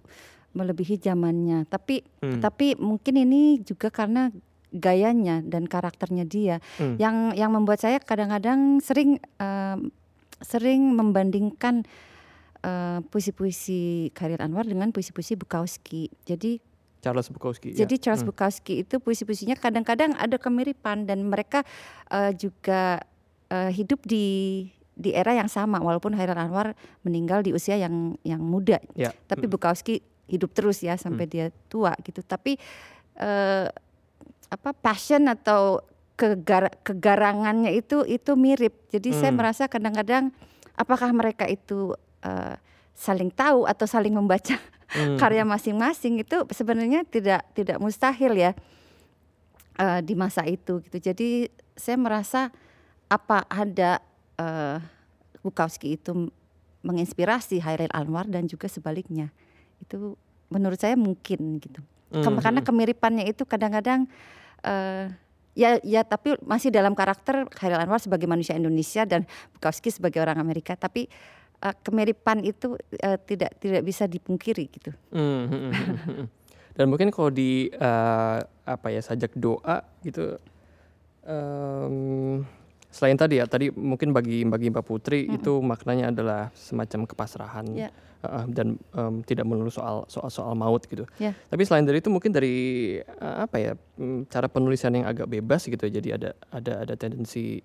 [0.57, 1.69] melebihi zamannya.
[1.69, 2.41] Tapi Hmm.
[2.41, 4.33] tapi mungkin ini juga karena
[4.73, 6.97] gayanya dan karakternya dia Hmm.
[7.01, 9.79] yang yang membuat saya kadang-kadang sering eh,
[10.43, 11.85] sering membandingkan
[12.67, 16.11] eh, puisi-puisi Hairil Anwar dengan puisi-puisi Bukowski.
[16.27, 16.59] Jadi
[17.07, 17.71] Charles Bukowski.
[17.71, 17.83] ya.
[17.83, 18.31] jadi Charles Hmm.
[18.31, 21.63] Bukowski itu puisi-puisinya kadang-kadang ada kemiripan dan mereka
[22.09, 22.99] eh, juga
[23.47, 24.27] eh, hidup di
[24.93, 28.81] di era yang sama walaupun Hairil Anwar meninggal di usia yang yang muda.
[28.93, 29.13] Ya.
[29.25, 29.53] Tapi Hmm.
[29.53, 32.19] Bukowski hidup terus ya sampai dia tua gitu.
[32.21, 32.59] Tapi
[33.15, 33.67] eh,
[34.47, 35.83] apa passion atau
[36.15, 38.89] kegar kegarangannya itu itu mirip.
[38.89, 39.39] Jadi saya Hmm.
[39.39, 40.33] merasa kadang-kadang
[40.75, 42.57] apakah mereka itu eh,
[42.93, 45.19] saling tahu atau saling membaca Hmm.
[45.19, 48.55] karya masing-masing itu sebenarnya tidak tidak mustahil ya
[49.83, 50.99] eh, di masa itu gitu.
[51.03, 52.55] Jadi saya merasa
[53.11, 53.99] apa ada
[54.39, 54.79] eh,
[55.43, 56.31] Bukowski itu
[56.83, 59.31] menginspirasi Hairil Anwar dan juga sebaliknya.
[59.83, 60.15] Itu
[60.51, 61.83] menurut saya mungkin gitu.
[62.15, 64.07] Hmm, Karena kemiripannya itu kadang-kadang
[64.63, 65.11] eh,
[65.59, 69.27] ya ya tapi masih dalam karakter Hairil Anwar sebagai manusia Indonesia dan
[69.59, 70.79] Bukowski sebagai orang Amerika.
[70.79, 71.11] Tapi
[71.67, 74.91] eh, kemiripan itu eh, tidak tidak bisa dipungkiri gitu.
[75.11, 76.27] Hmm, hmm, hmm, hmm.
[76.77, 80.37] Dan mungkin kalau di eh, apa ya sajak doa gitu,
[81.25, 82.45] em,
[82.93, 87.89] selain tadi ya tadi mungkin bagi bagi Mbak Putri itu maknanya adalah semacam kepasrahan Ya.
[88.25, 91.09] eh, dan em, tidak melulu soal soal soal maut gitu.
[91.17, 91.33] Ya.
[91.49, 92.55] Tapi selain dari itu mungkin dari
[93.01, 95.85] eh, apa ya mm, cara penulisan yang agak bebas gitu.
[95.89, 97.61] Jadi ada ada ada tendensi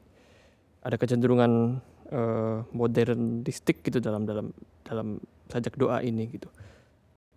[0.82, 4.52] ada kecenderungan eh, modernistik gitu dalam dalam
[4.84, 6.52] dalam sajak doa ini gitu.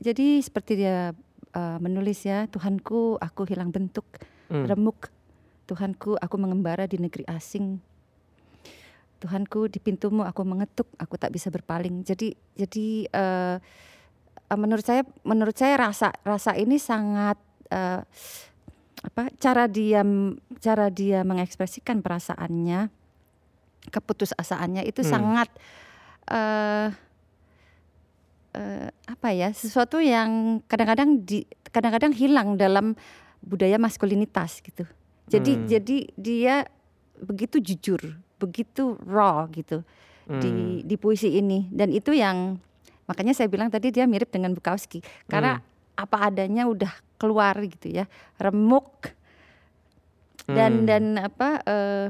[0.02, 1.14] Jadi seperti dia
[1.54, 4.04] eh, menulis ya, Tuhanku aku hilang bentuk,
[4.50, 4.68] Hmm.
[4.68, 5.08] remuk.
[5.64, 7.80] Tuhanku aku mengembara di negeri asing.
[9.16, 12.04] Tuhanku di pintumu aku mengetuk, aku tak bisa berpaling.
[12.04, 13.56] Jadi jadi eh,
[14.52, 17.40] menurut saya menurut saya rasa rasa ini sangat
[17.72, 18.04] eh,
[19.04, 20.04] apa cara dia
[20.60, 22.92] cara dia mengekspresikan perasaannya,
[23.88, 25.10] keputusasaannya itu Hmm.
[25.10, 25.48] sangat
[26.24, 26.88] eh
[28.54, 32.94] eh, apa ya sesuatu yang kadang-kadang di kadang-kadang hilang dalam
[33.42, 34.86] budaya maskulinitas gitu.
[35.26, 35.66] Jadi Hmm.
[35.66, 36.54] jadi dia
[37.18, 38.00] begitu jujur,
[38.38, 39.82] begitu raw gitu
[40.24, 40.86] di Hmm.
[40.88, 42.56] di puisi ini dan itu yang
[43.04, 45.64] makanya saya bilang tadi dia mirip dengan Bukowski karena Hmm.
[46.00, 46.88] apa adanya udah
[47.20, 48.08] keluar gitu ya,
[48.40, 49.12] remuk
[50.48, 50.88] dan Hmm.
[50.88, 52.06] dan apa eh,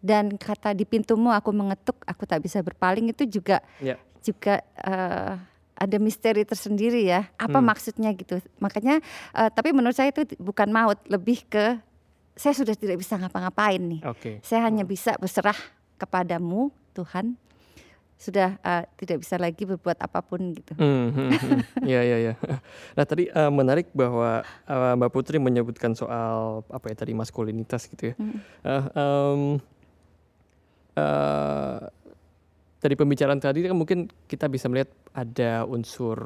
[0.00, 4.00] dan kata di pintumu aku mengetuk, aku tak bisa berpaling itu juga Ya.
[4.20, 5.32] juga eh,
[5.76, 7.28] ada misteri tersendiri ya.
[7.36, 7.68] Apa Hmm.
[7.68, 8.36] maksudnya gitu.
[8.58, 9.00] Makanya
[9.32, 11.76] eh, tapi menurut saya itu bukan maut, lebih ke
[12.32, 14.00] saya sudah tidak bisa ngapa-ngapain nih.
[14.02, 14.40] Oke.
[14.40, 15.56] Saya hanya bisa berserah
[15.96, 17.36] kepadamu Tuhan.
[18.16, 20.76] Sudah eh, tidak bisa lagi berbuat apa pun gitu.
[20.76, 21.60] Hmm, hmm, hmm.
[21.84, 22.34] Iya iya iya.
[22.96, 28.12] Nah tadi eh, menarik bahwa eh, Mbak Putri menyebutkan soal apa ya tadi maskulinitas gitu
[28.12, 28.14] ya.
[28.16, 28.36] Mm.
[28.62, 29.40] Eh, em,
[30.92, 31.80] eh,
[32.78, 36.16] dari pembicaraan tadi kan mungkin kita bisa melihat ada unsur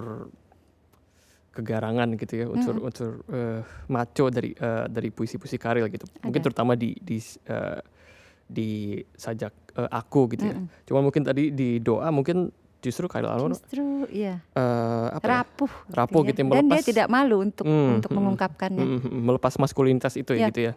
[1.50, 6.02] kegarangan gitu ya, unsur unsur eh, maco dari eh, dari puisi-puisi Karil gitu.
[6.20, 6.46] Mungkin Ada.
[6.48, 7.80] terutama di di eh,
[8.44, 8.70] di
[9.10, 10.54] sajak eh, aku gitu ya.
[10.54, 10.82] Mm-mm.
[10.84, 15.30] Cuma mungkin tadi di doa mungkin justru Karil Anwar Justru iya eh, apa ya?
[15.40, 16.28] rapuh, Rapuh ya.
[16.28, 18.84] gitu ya, dan dia melepas- tidak malu untuk Hmm, untuk hmm, mengungkapkannya.
[18.84, 20.46] Mm, mm, melepas maskulinitas itu ya Ya.
[20.50, 20.72] gitu ya.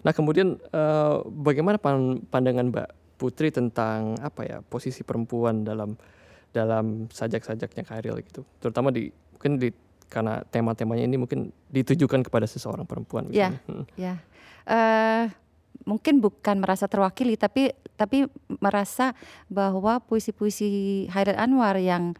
[0.00, 5.94] Nah kemudian eh, bagaimana pan- pandangan Mbak Putri tentang apa ya posisi perempuan dalam
[6.50, 9.70] dalam sajak-sajaknya Kairil gitu, terutama di mungkin di
[10.06, 13.26] karena tema-temanya ini mungkin ditujukan kepada seseorang perempuan.
[13.34, 13.50] Ya.
[13.50, 13.60] misalnya.
[13.66, 14.14] Mm, Ya,
[14.68, 15.24] eh
[15.82, 18.26] mungkin bukan merasa terwakili, tapi tapi
[18.62, 19.14] merasa
[19.50, 22.14] bahwa puisi-puisi Hairil Anwar yang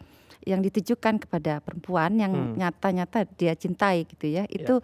[0.44, 2.54] yang ditujukan kepada perempuan yang Hmm.
[2.60, 4.82] nyata-nyata dia cintai gitu ya, itu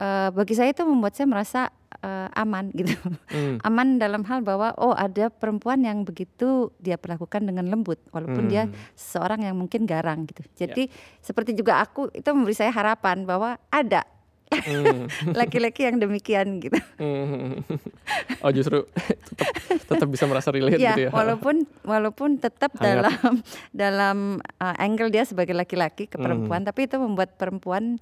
[0.00, 1.60] eh, bagi saya itu membuat saya merasa
[2.02, 2.94] eh, aman gitu,
[3.34, 8.46] mm, aman dalam hal bahwa oh ada perempuan yang begitu dia perlakukan dengan lembut, walaupun
[8.46, 10.46] dia mm, seorang yang mungkin garang gitu.
[10.54, 10.86] Jadi
[11.18, 14.06] seperti juga aku itu memberi saya harapan bahwa ada
[15.32, 16.74] laki-laki yang demikian gitu.
[16.98, 17.62] mm.
[18.40, 18.82] Oh justru
[19.22, 19.48] tetap
[19.86, 21.10] tetap bisa merasa relate ya, gitu ya.
[21.10, 22.82] walaupun walaupun tetap Hangat.
[22.82, 23.32] dalam
[23.70, 24.16] dalam
[24.58, 26.26] uh, angle dia sebagai laki-laki ke Hmm.
[26.26, 27.96] perempuan, tapi itu membuat perempuan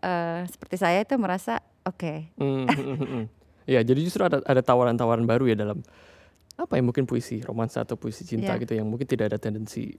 [0.00, 2.30] uh, seperti saya itu merasa oke.
[2.36, 3.24] Mm, mm, mm, mm.
[3.64, 5.80] Ya, jadi justru ada ada tawaran-tawaran baru ya dalam
[6.54, 8.62] apa ya mungkin puisi romansa atau puisi cinta Iya.
[8.62, 9.96] gitu yang mungkin tidak ada tendensi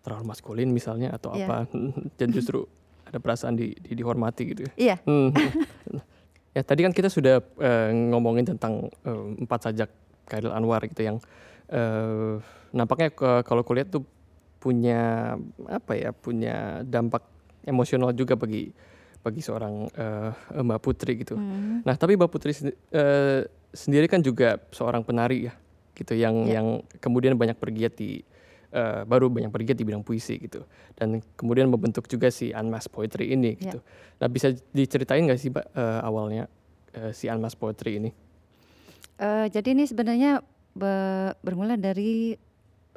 [0.00, 1.46] terlalu maskulin misalnya atau Iya.
[1.46, 1.58] apa
[2.20, 2.68] dan justru
[3.10, 4.72] ada perasaan di, di- dihormati gitu ya.
[4.78, 5.34] Iya, Hmm.
[6.56, 9.90] ya tadi kan kita sudah eh, ngomongin tentang eh, empat sajak
[10.24, 11.18] Khairil Anwar gitu yang
[11.66, 12.38] eh,
[12.70, 14.06] nampaknya ke- kalau kulihat tuh
[14.56, 15.34] punya
[15.66, 17.24] apa ya punya dampak
[17.62, 18.70] emosional juga bagi
[19.20, 21.34] bagi seorang eh, Mbak Putri gitu.
[21.34, 21.82] Hmm.
[21.82, 25.54] Nah, tapi Mbak Putri sendi- eh, sendiri kan juga seorang penari ya,
[25.92, 26.58] gitu yang Ya.
[26.58, 26.66] yang
[26.98, 28.22] kemudian banyak bergiat di
[28.70, 33.34] eh, baru banyak bergiat di bidang puisi gitu, dan kemudian membentuk juga si Unmasked Poetry
[33.34, 33.70] ini Ya.
[33.70, 33.78] gitu.
[34.22, 36.44] Nah, bisa diceritain nggak sih, Mbak, eh, awalnya
[36.94, 38.10] eh, si Unmasked Poetry ini?
[39.20, 40.40] Eh, jadi ini sebenarnya
[40.72, 42.32] be- bermula dari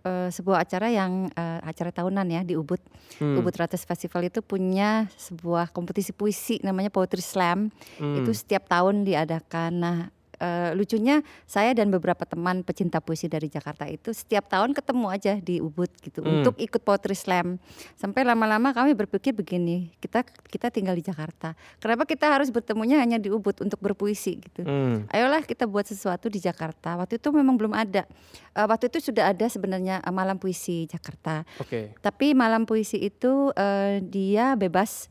[0.07, 2.79] uh, sebuah acara yang uh, acara tahunan ya di Ubud.
[3.19, 3.39] Hmm.
[3.39, 7.71] Ubud Rates Festival itu punya sebuah kompetisi puisi namanya Poetry Slam.
[7.99, 8.23] Hmm.
[8.23, 9.71] Itu setiap tahun diadakan.
[9.79, 9.97] Nah,
[10.43, 15.33] uh, lucunya saya dan beberapa teman pecinta puisi dari Jakarta itu setiap tahun ketemu aja
[15.39, 16.43] di Ubud gitu Hmm.
[16.43, 17.55] untuk ikut poetry slam.
[17.95, 21.55] Sampai lama-lama kami berpikir begini, kita kita tinggal di Jakarta.
[21.79, 24.67] Kenapa kita harus bertemunya hanya di Ubud untuk berpuisi gitu?
[24.67, 25.07] Hmm.
[25.07, 26.99] Ayolah kita buat sesuatu di Jakarta.
[26.99, 28.03] Waktu itu memang belum ada.
[28.51, 31.47] Eh, waktu itu sudah ada sebenarnya eh, malam puisi Jakarta.
[31.63, 31.95] Oke.
[32.03, 35.07] Tapi malam puisi itu eh, dia bebas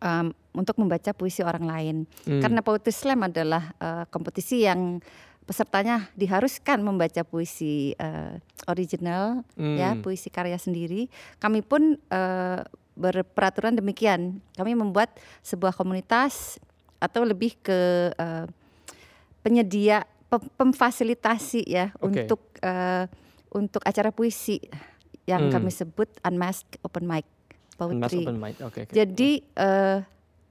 [0.00, 1.96] em, untuk membaca puisi orang lain.
[2.24, 2.40] Hmm.
[2.40, 5.02] Karena Poetry Slam adalah eh, kompetisi yang
[5.44, 10.00] pesertanya diharuskan membaca puisi eh, original ya, Hmm.
[10.00, 11.10] puisi karya sendiri.
[11.36, 12.60] Kami pun eh,
[12.94, 14.38] berperaturan demikian.
[14.54, 16.56] Kami membuat sebuah komunitas
[16.96, 17.78] atau lebih ke
[18.14, 18.46] eh,
[19.42, 22.24] penyedia pem- pemfasilitasi ya Oke.
[22.24, 23.04] untuk eh,
[23.52, 24.58] untuk acara puisi
[25.24, 25.52] yang Hmm.
[25.52, 27.24] kami sebut unmasked open mic
[27.74, 28.22] poetry.
[28.22, 28.56] open mind.
[28.62, 28.86] Oke.
[28.86, 28.92] oke.
[28.92, 29.98] Jadi eh,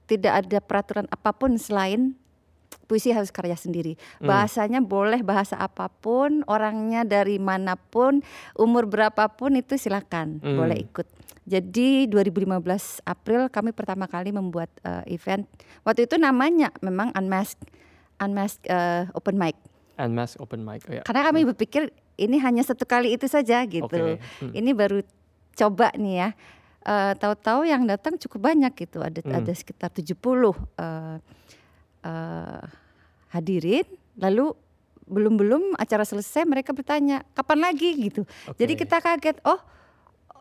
[0.04, 2.16] tidak ada peraturan apa pun selain
[2.84, 3.96] puisi harus karya sendiri.
[4.20, 4.28] Hmm.
[4.28, 8.20] Bahasanya boleh bahasa apa pun, orangnya dari mana pun,
[8.54, 10.60] umur berapapun itu silakan Hmm.
[10.60, 11.08] boleh ikut.
[11.44, 15.44] Jadi 2015 April kami pertama kali membuat eh, event.
[15.84, 17.60] Waktu itu namanya memang unmasked
[18.20, 19.56] unmasked eh, open mic.
[19.94, 20.82] And mass open mic.
[20.90, 21.02] Oh, ya.
[21.06, 23.86] Karena kami berpikir ini hanya satu kali itu saja gitu.
[23.86, 24.18] Oke.
[24.42, 24.50] Hmm.
[24.50, 25.06] Ini baru
[25.54, 26.28] coba nih ya.
[26.84, 29.00] Eh, Tahu-tahu yang datang cukup banyak gitu.
[29.00, 29.40] Ada Hmm.
[29.40, 31.16] ada sekitar 70 eh,
[32.04, 32.62] eh,
[33.32, 33.88] hadirin.
[34.20, 34.52] Lalu
[35.04, 38.28] belum-belum acara selesai mereka bertanya kapan lagi gitu.
[38.60, 38.80] Jadi Oke.
[38.84, 39.36] kita kaget.
[39.48, 39.60] Oh,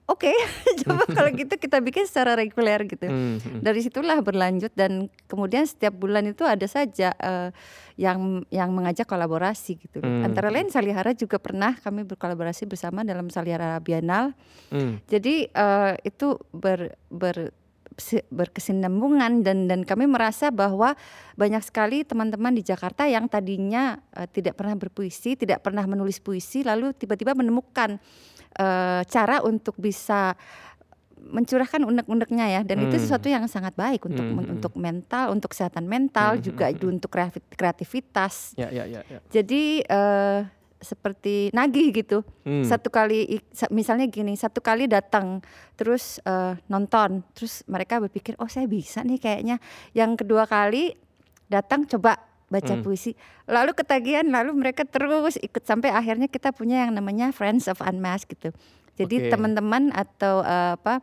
[0.08, 0.32] oke.
[0.84, 3.08] Coba kalau gitu kita bikin secara reguler gitu.
[3.08, 3.60] Hmm, hmm.
[3.64, 7.50] Dari situlah berlanjut dan kemudian setiap bulan itu ada saja eh,
[7.96, 10.04] yang yang mengajak kolaborasi gitu.
[10.04, 10.28] Hmm.
[10.28, 14.36] Antara lain Salihara juga pernah kami berkolaborasi bersama dalam Salihara Bienal.
[14.74, 15.00] Hmm.
[15.08, 17.54] Jadi eh, itu ber, ber
[18.28, 20.98] berkesinambungan dan dan kami merasa bahwa
[21.34, 26.62] banyak sekali teman-teman di Jakarta yang tadinya eh, tidak pernah berpuisi, tidak pernah menulis puisi
[26.62, 27.98] lalu tiba-tiba menemukan
[28.54, 30.34] eh, cara untuk bisa
[31.24, 33.04] mencurahkan unek-uneknya ya dan itu Hmm.
[33.08, 34.54] sesuatu yang sangat baik untuk Hmm, hmm.
[34.60, 38.52] untuk mental, untuk kesehatan mental Hmm, juga hmm, itu untuk kreatif- kreativitas.
[38.60, 39.20] Ya, ya, ya, ya.
[39.32, 40.40] Jadi eh,
[40.84, 42.62] seperti nagih gitu Hmm.
[42.62, 43.40] satu kali
[43.72, 45.40] misalnya gini satu kali datang
[45.74, 49.58] terus eh, nonton terus mereka berpikir oh saya bisa nih kayaknya
[49.92, 50.94] yang kedua kali
[51.48, 52.84] datang coba baca Hmm.
[52.84, 53.16] puisi
[53.48, 58.30] lalu ketagihan lalu mereka terus ikut sampai akhirnya kita punya yang namanya Friends of Unmasked
[58.30, 58.54] gitu
[58.94, 59.30] jadi Oke.
[59.34, 61.02] teman-teman atau eh, apa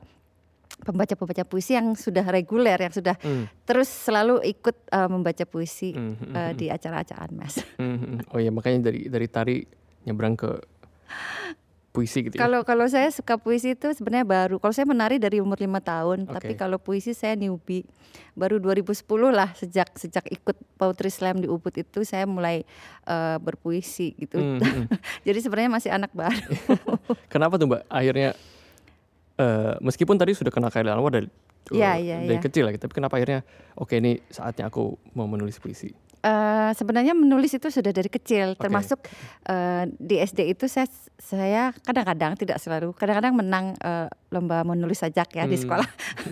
[0.81, 3.47] pembaca-pembaca puisi yang sudah reguler yang sudah Hmm.
[3.69, 6.53] terus selalu ikut eh, membaca puisi Hmm, hmm, hmm.
[6.57, 8.19] di acara-acara Unmasked Hmm, hmm.
[8.33, 9.57] Oh ya makanya dari dari tari
[10.09, 10.51] nyebrang ke
[11.91, 12.47] puisi gitu ya.
[12.47, 14.57] Kalau kalau saya suka puisi itu sebenarnya baru.
[14.63, 16.59] Kalau saya menari dari umur lima tahun, tapi Oke.
[16.59, 17.83] kalau puisi saya newbie.
[18.35, 22.63] Baru 2010 lah sejak sejak ikut Poetry Slam di Ubud itu saya mulai
[23.07, 24.39] eh, berpuisi gitu.
[24.39, 24.87] Hmm, hmm.
[25.27, 26.39] Jadi sebenarnya masih anak baru.
[27.35, 28.39] Kenapa tuh Mbak akhirnya
[29.41, 31.29] eh meskipun tadi sudah kenal Khairil Anwar dari
[31.71, 32.43] Iya, eh, iya, dari iya.
[32.43, 33.47] kecil lagi, tapi kenapa akhirnya
[33.79, 35.93] oke ini saatnya aku mau menulis puisi.
[36.21, 38.67] Eh, sebenarnya menulis itu sudah dari kecil, Oke.
[38.67, 38.99] termasuk
[39.47, 40.85] eh, di SD itu saya
[41.17, 45.65] saya kadang-kadang tidak selalu, kadang-kadang menang eh, lomba menulis sajak ya di Hmm.
[45.65, 45.89] sekolah.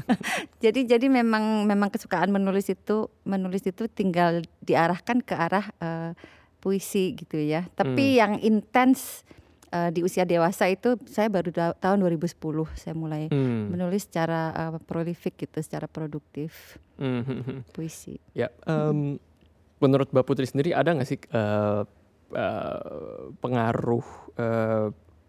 [0.64, 6.12] jadi jadi memang memang kesukaan menulis itu menulis itu tinggal diarahkan ke arah eh,
[6.58, 7.64] puisi gitu ya.
[7.72, 9.22] Tapi yang intens
[9.68, 12.34] eh, di usia dewasa itu saya baru da- tahun 2010
[12.74, 13.70] saya mulai Hmm.
[13.70, 17.60] menulis secara eh, prolific gitu, secara produktif Hmm, hmm, hmm.
[17.70, 18.18] puisi.
[18.32, 19.16] Ya, em,
[19.78, 21.82] menurut Mbak Putri sendiri ada nggak sih eh,
[22.30, 22.80] eh,
[23.38, 24.86] pengaruh eh,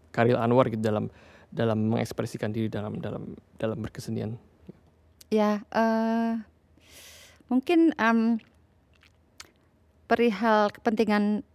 [0.10, 1.14] Khairil Anwar gitu dalam
[1.50, 4.38] dalam mengekspresikan diri dalam dalam dalam berkesenian?
[5.30, 6.34] Ya, eh,
[7.46, 8.42] mungkin em,
[10.06, 11.46] perihal kepentingan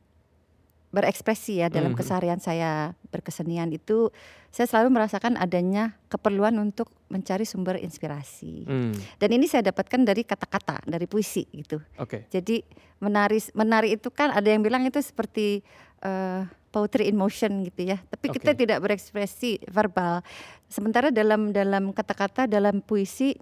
[0.95, 1.99] berekspresi ya dalam Mhm.
[1.99, 4.15] keseharian saya berkesenian itu
[4.49, 8.63] saya selalu merasakan adanya keperluan untuk mencari sumber inspirasi.
[8.65, 11.83] Hmm, Dan ini saya dapatkan dari kata-kata, dari puisi gitu.
[11.99, 12.31] Oke.
[12.31, 12.63] Jadi
[13.03, 15.61] menari menari itu kan ada yang bilang itu seperti
[16.05, 17.97] eh, poetry in motion gitu ya.
[17.97, 18.61] Tapi kita Oke.
[18.61, 20.21] tidak berekspresi verbal.
[20.69, 23.33] Sementara dalam dalam kata-kata dalam puisi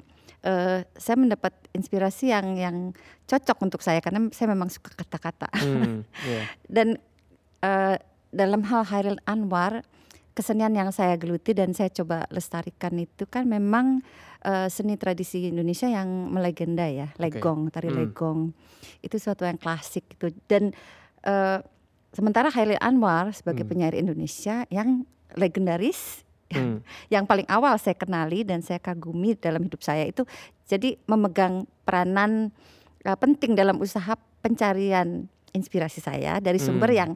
[0.42, 2.76] eh, saya mendapat inspirasi yang yang
[3.26, 5.50] cocok untuk saya karena saya memang suka kata-kata.
[5.54, 6.42] Hmm, iya.
[6.66, 6.98] Dan
[7.62, 7.96] eh,
[8.32, 9.86] dalam hal Hairil Anwar
[10.32, 14.00] kesenian yang saya geluti dan saya coba lestarikan itu kan memang
[14.42, 17.98] eh, seni tradisi Indonesia yang melegenda ya, legong, tari Hmm.
[18.02, 18.40] legong.
[18.98, 20.34] Itu suatu yang klasik gitu.
[20.50, 20.74] Dan
[21.22, 21.58] eh,
[22.10, 23.70] sementara Hairil Anwar sebagai Hmm.
[23.70, 25.06] penyair Indonesia yang
[25.38, 26.82] legendaris Hmm.
[27.14, 30.26] yang paling awal saya kenali dan saya kagumi dalam hidup saya itu
[30.68, 32.52] jadi memegang peranan
[33.08, 35.24] uh, penting dalam usaha pencarian
[35.56, 36.98] inspirasi saya dari sumber Hmm.
[36.98, 37.10] yang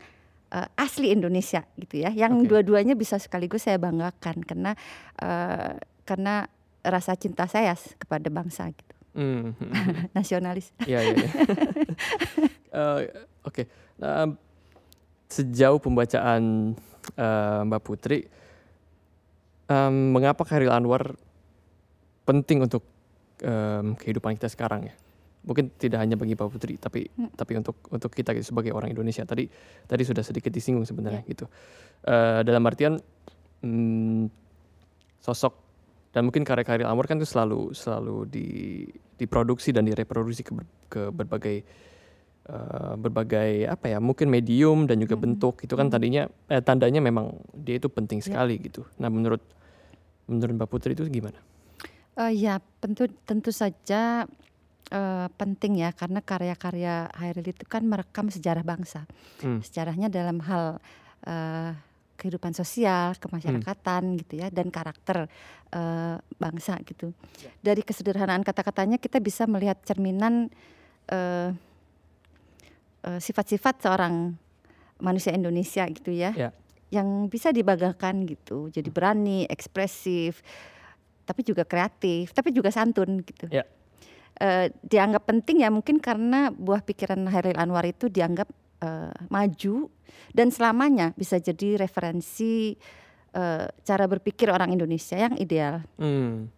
[0.57, 2.49] uh, asli Indonesia gitu ya yang Oke.
[2.49, 4.73] dua-duanya bisa sekaligus saya banggakan karena
[5.21, 5.77] uh,
[6.09, 6.49] karena
[6.81, 11.31] rasa cinta saya kepada bangsa gitu Hmm, hmm, nasionalis Iya, iya, iya.
[12.77, 13.01] Eh,
[13.41, 13.65] Oke,
[13.97, 14.29] Nah,
[15.33, 16.77] sejauh pembacaan
[17.17, 18.29] eh, Mbak Putri,
[19.73, 21.17] em, mengapa Khairil Anwar
[22.29, 22.85] penting untuk
[23.41, 24.95] em, kehidupan kita sekarang ya?
[25.47, 27.31] Mungkin tidak hanya bagi Mbak Putri, tapi Hmm.
[27.31, 29.23] tapi untuk untuk kita gitu, sebagai orang Indonesia.
[29.23, 29.47] Tadi
[29.87, 31.47] tadi sudah sedikit disinggung sebenarnya gitu.
[32.03, 32.99] Eh, dalam artian
[33.63, 34.27] mm,
[35.23, 35.55] sosok
[36.11, 38.47] dan mungkin karya-karya Anwar kan itu selalu selalu di
[39.17, 40.53] diproduksi dan direproduksi ke,
[40.91, 41.57] ke berbagai
[42.47, 45.23] eh, berbagai apa ya mungkin medium dan juga Mhm.
[45.23, 48.35] bentuk itu kan tadinya eh, tandanya memang dia itu penting Ya.
[48.35, 48.83] sekali gitu.
[48.99, 49.43] Nah menurut
[50.27, 51.39] menurut Mbak Putri itu gimana?
[52.17, 54.25] Eh, ya tentu tentu saja
[54.89, 59.05] eh, penting ya karena karya-karya Hairil itu kan merekam sejarah bangsa.
[59.43, 59.61] Hmm.
[59.61, 60.79] sejarahnya dalam hal
[61.27, 61.71] eh,
[62.17, 65.29] kehidupan sosial kemasyarakatan gitu ya dan karakter
[65.71, 67.13] eh, bangsa gitu.
[67.61, 70.49] Dari kesederhanaan kata-katanya kita bisa melihat cerminan
[71.13, 71.51] eh,
[73.07, 74.35] sifat-sifat seorang
[74.99, 76.51] manusia Indonesia gitu ya Ya.
[76.91, 78.67] yang bisa dibanggakan gitu.
[78.73, 80.43] Jadi berani ekspresif
[81.23, 83.47] tapi juga kreatif tapi juga santun gitu.
[83.51, 83.63] Ya.
[84.37, 88.45] Eh, dianggap penting ya mungkin karena buah pikiran Hairil Anwar itu dianggap
[88.85, 89.89] eh, maju
[90.37, 92.77] dan selamanya bisa jadi referensi
[93.33, 95.81] eh, cara berpikir orang Indonesia yang ideal.
[95.97, 96.53] Hmm.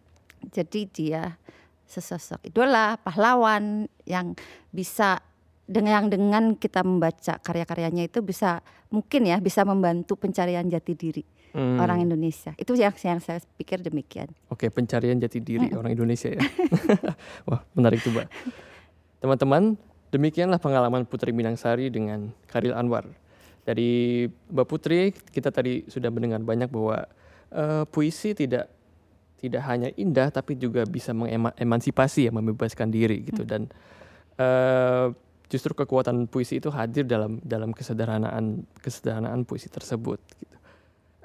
[0.50, 1.38] Jadi dia
[1.86, 4.34] sesosok idola, pahlawan yang
[4.74, 5.22] bisa
[5.62, 8.58] dengan yang dengan kita membaca karya-karyanya itu bisa
[8.90, 11.80] mungkin ya bisa membantu pencarian jati diri Hmm.
[11.80, 12.52] orang Indonesia.
[12.61, 14.28] Itu yang, yang saya pikir demikian.
[14.52, 16.42] Oke, pencarian jati diri orang Indonesia ya.
[17.48, 18.28] Wah, menarik tuh, Mbak.
[19.24, 19.62] Teman-teman,
[20.12, 23.08] demikianlah pengalaman Putri Minangsari dengan Karil Anwar.
[23.64, 27.04] Dari Mbak Putri, kita tadi sudah mendengar banyak bahwa
[27.52, 28.68] eh, puisi tidak
[29.38, 33.70] tidak hanya indah tapi juga bisa mengemansipasi ya, membebaskan diri gitu dan
[34.34, 35.06] eh,
[35.48, 40.57] justru kekuatan puisi itu hadir dalam dalam kesederhanaan kesederhanaan puisi tersebut gitu.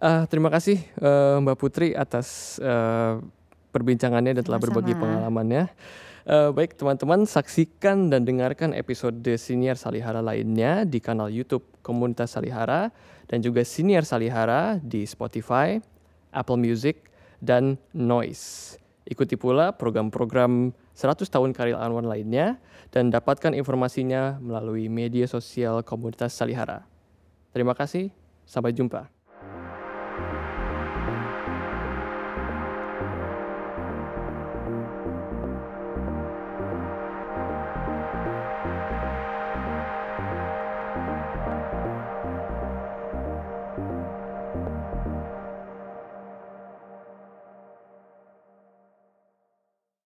[0.03, 3.23] Ah, terima kasih eh, Mbak Putri atas eh,
[3.71, 5.31] perbincangannya dan telah berbagi Sama-sama.
[5.31, 5.63] pengalamannya.
[6.27, 12.91] Eh, baik teman-teman, saksikan dan dengarkan episode Siniar Salihara lainnya di kanal YouTube Komunitas Salihara
[13.31, 15.79] dan juga Siniar Salihara di Spotify,
[16.35, 17.07] Apple Music,
[17.39, 18.75] dan Noise.
[19.07, 22.59] Ikuti pula program-program 100 tahun Karil Anwar lainnya
[22.91, 26.83] dan dapatkan informasinya melalui media sosial Komunitas Salihara.
[27.55, 28.11] Terima kasih,
[28.43, 29.12] sampai jumpa.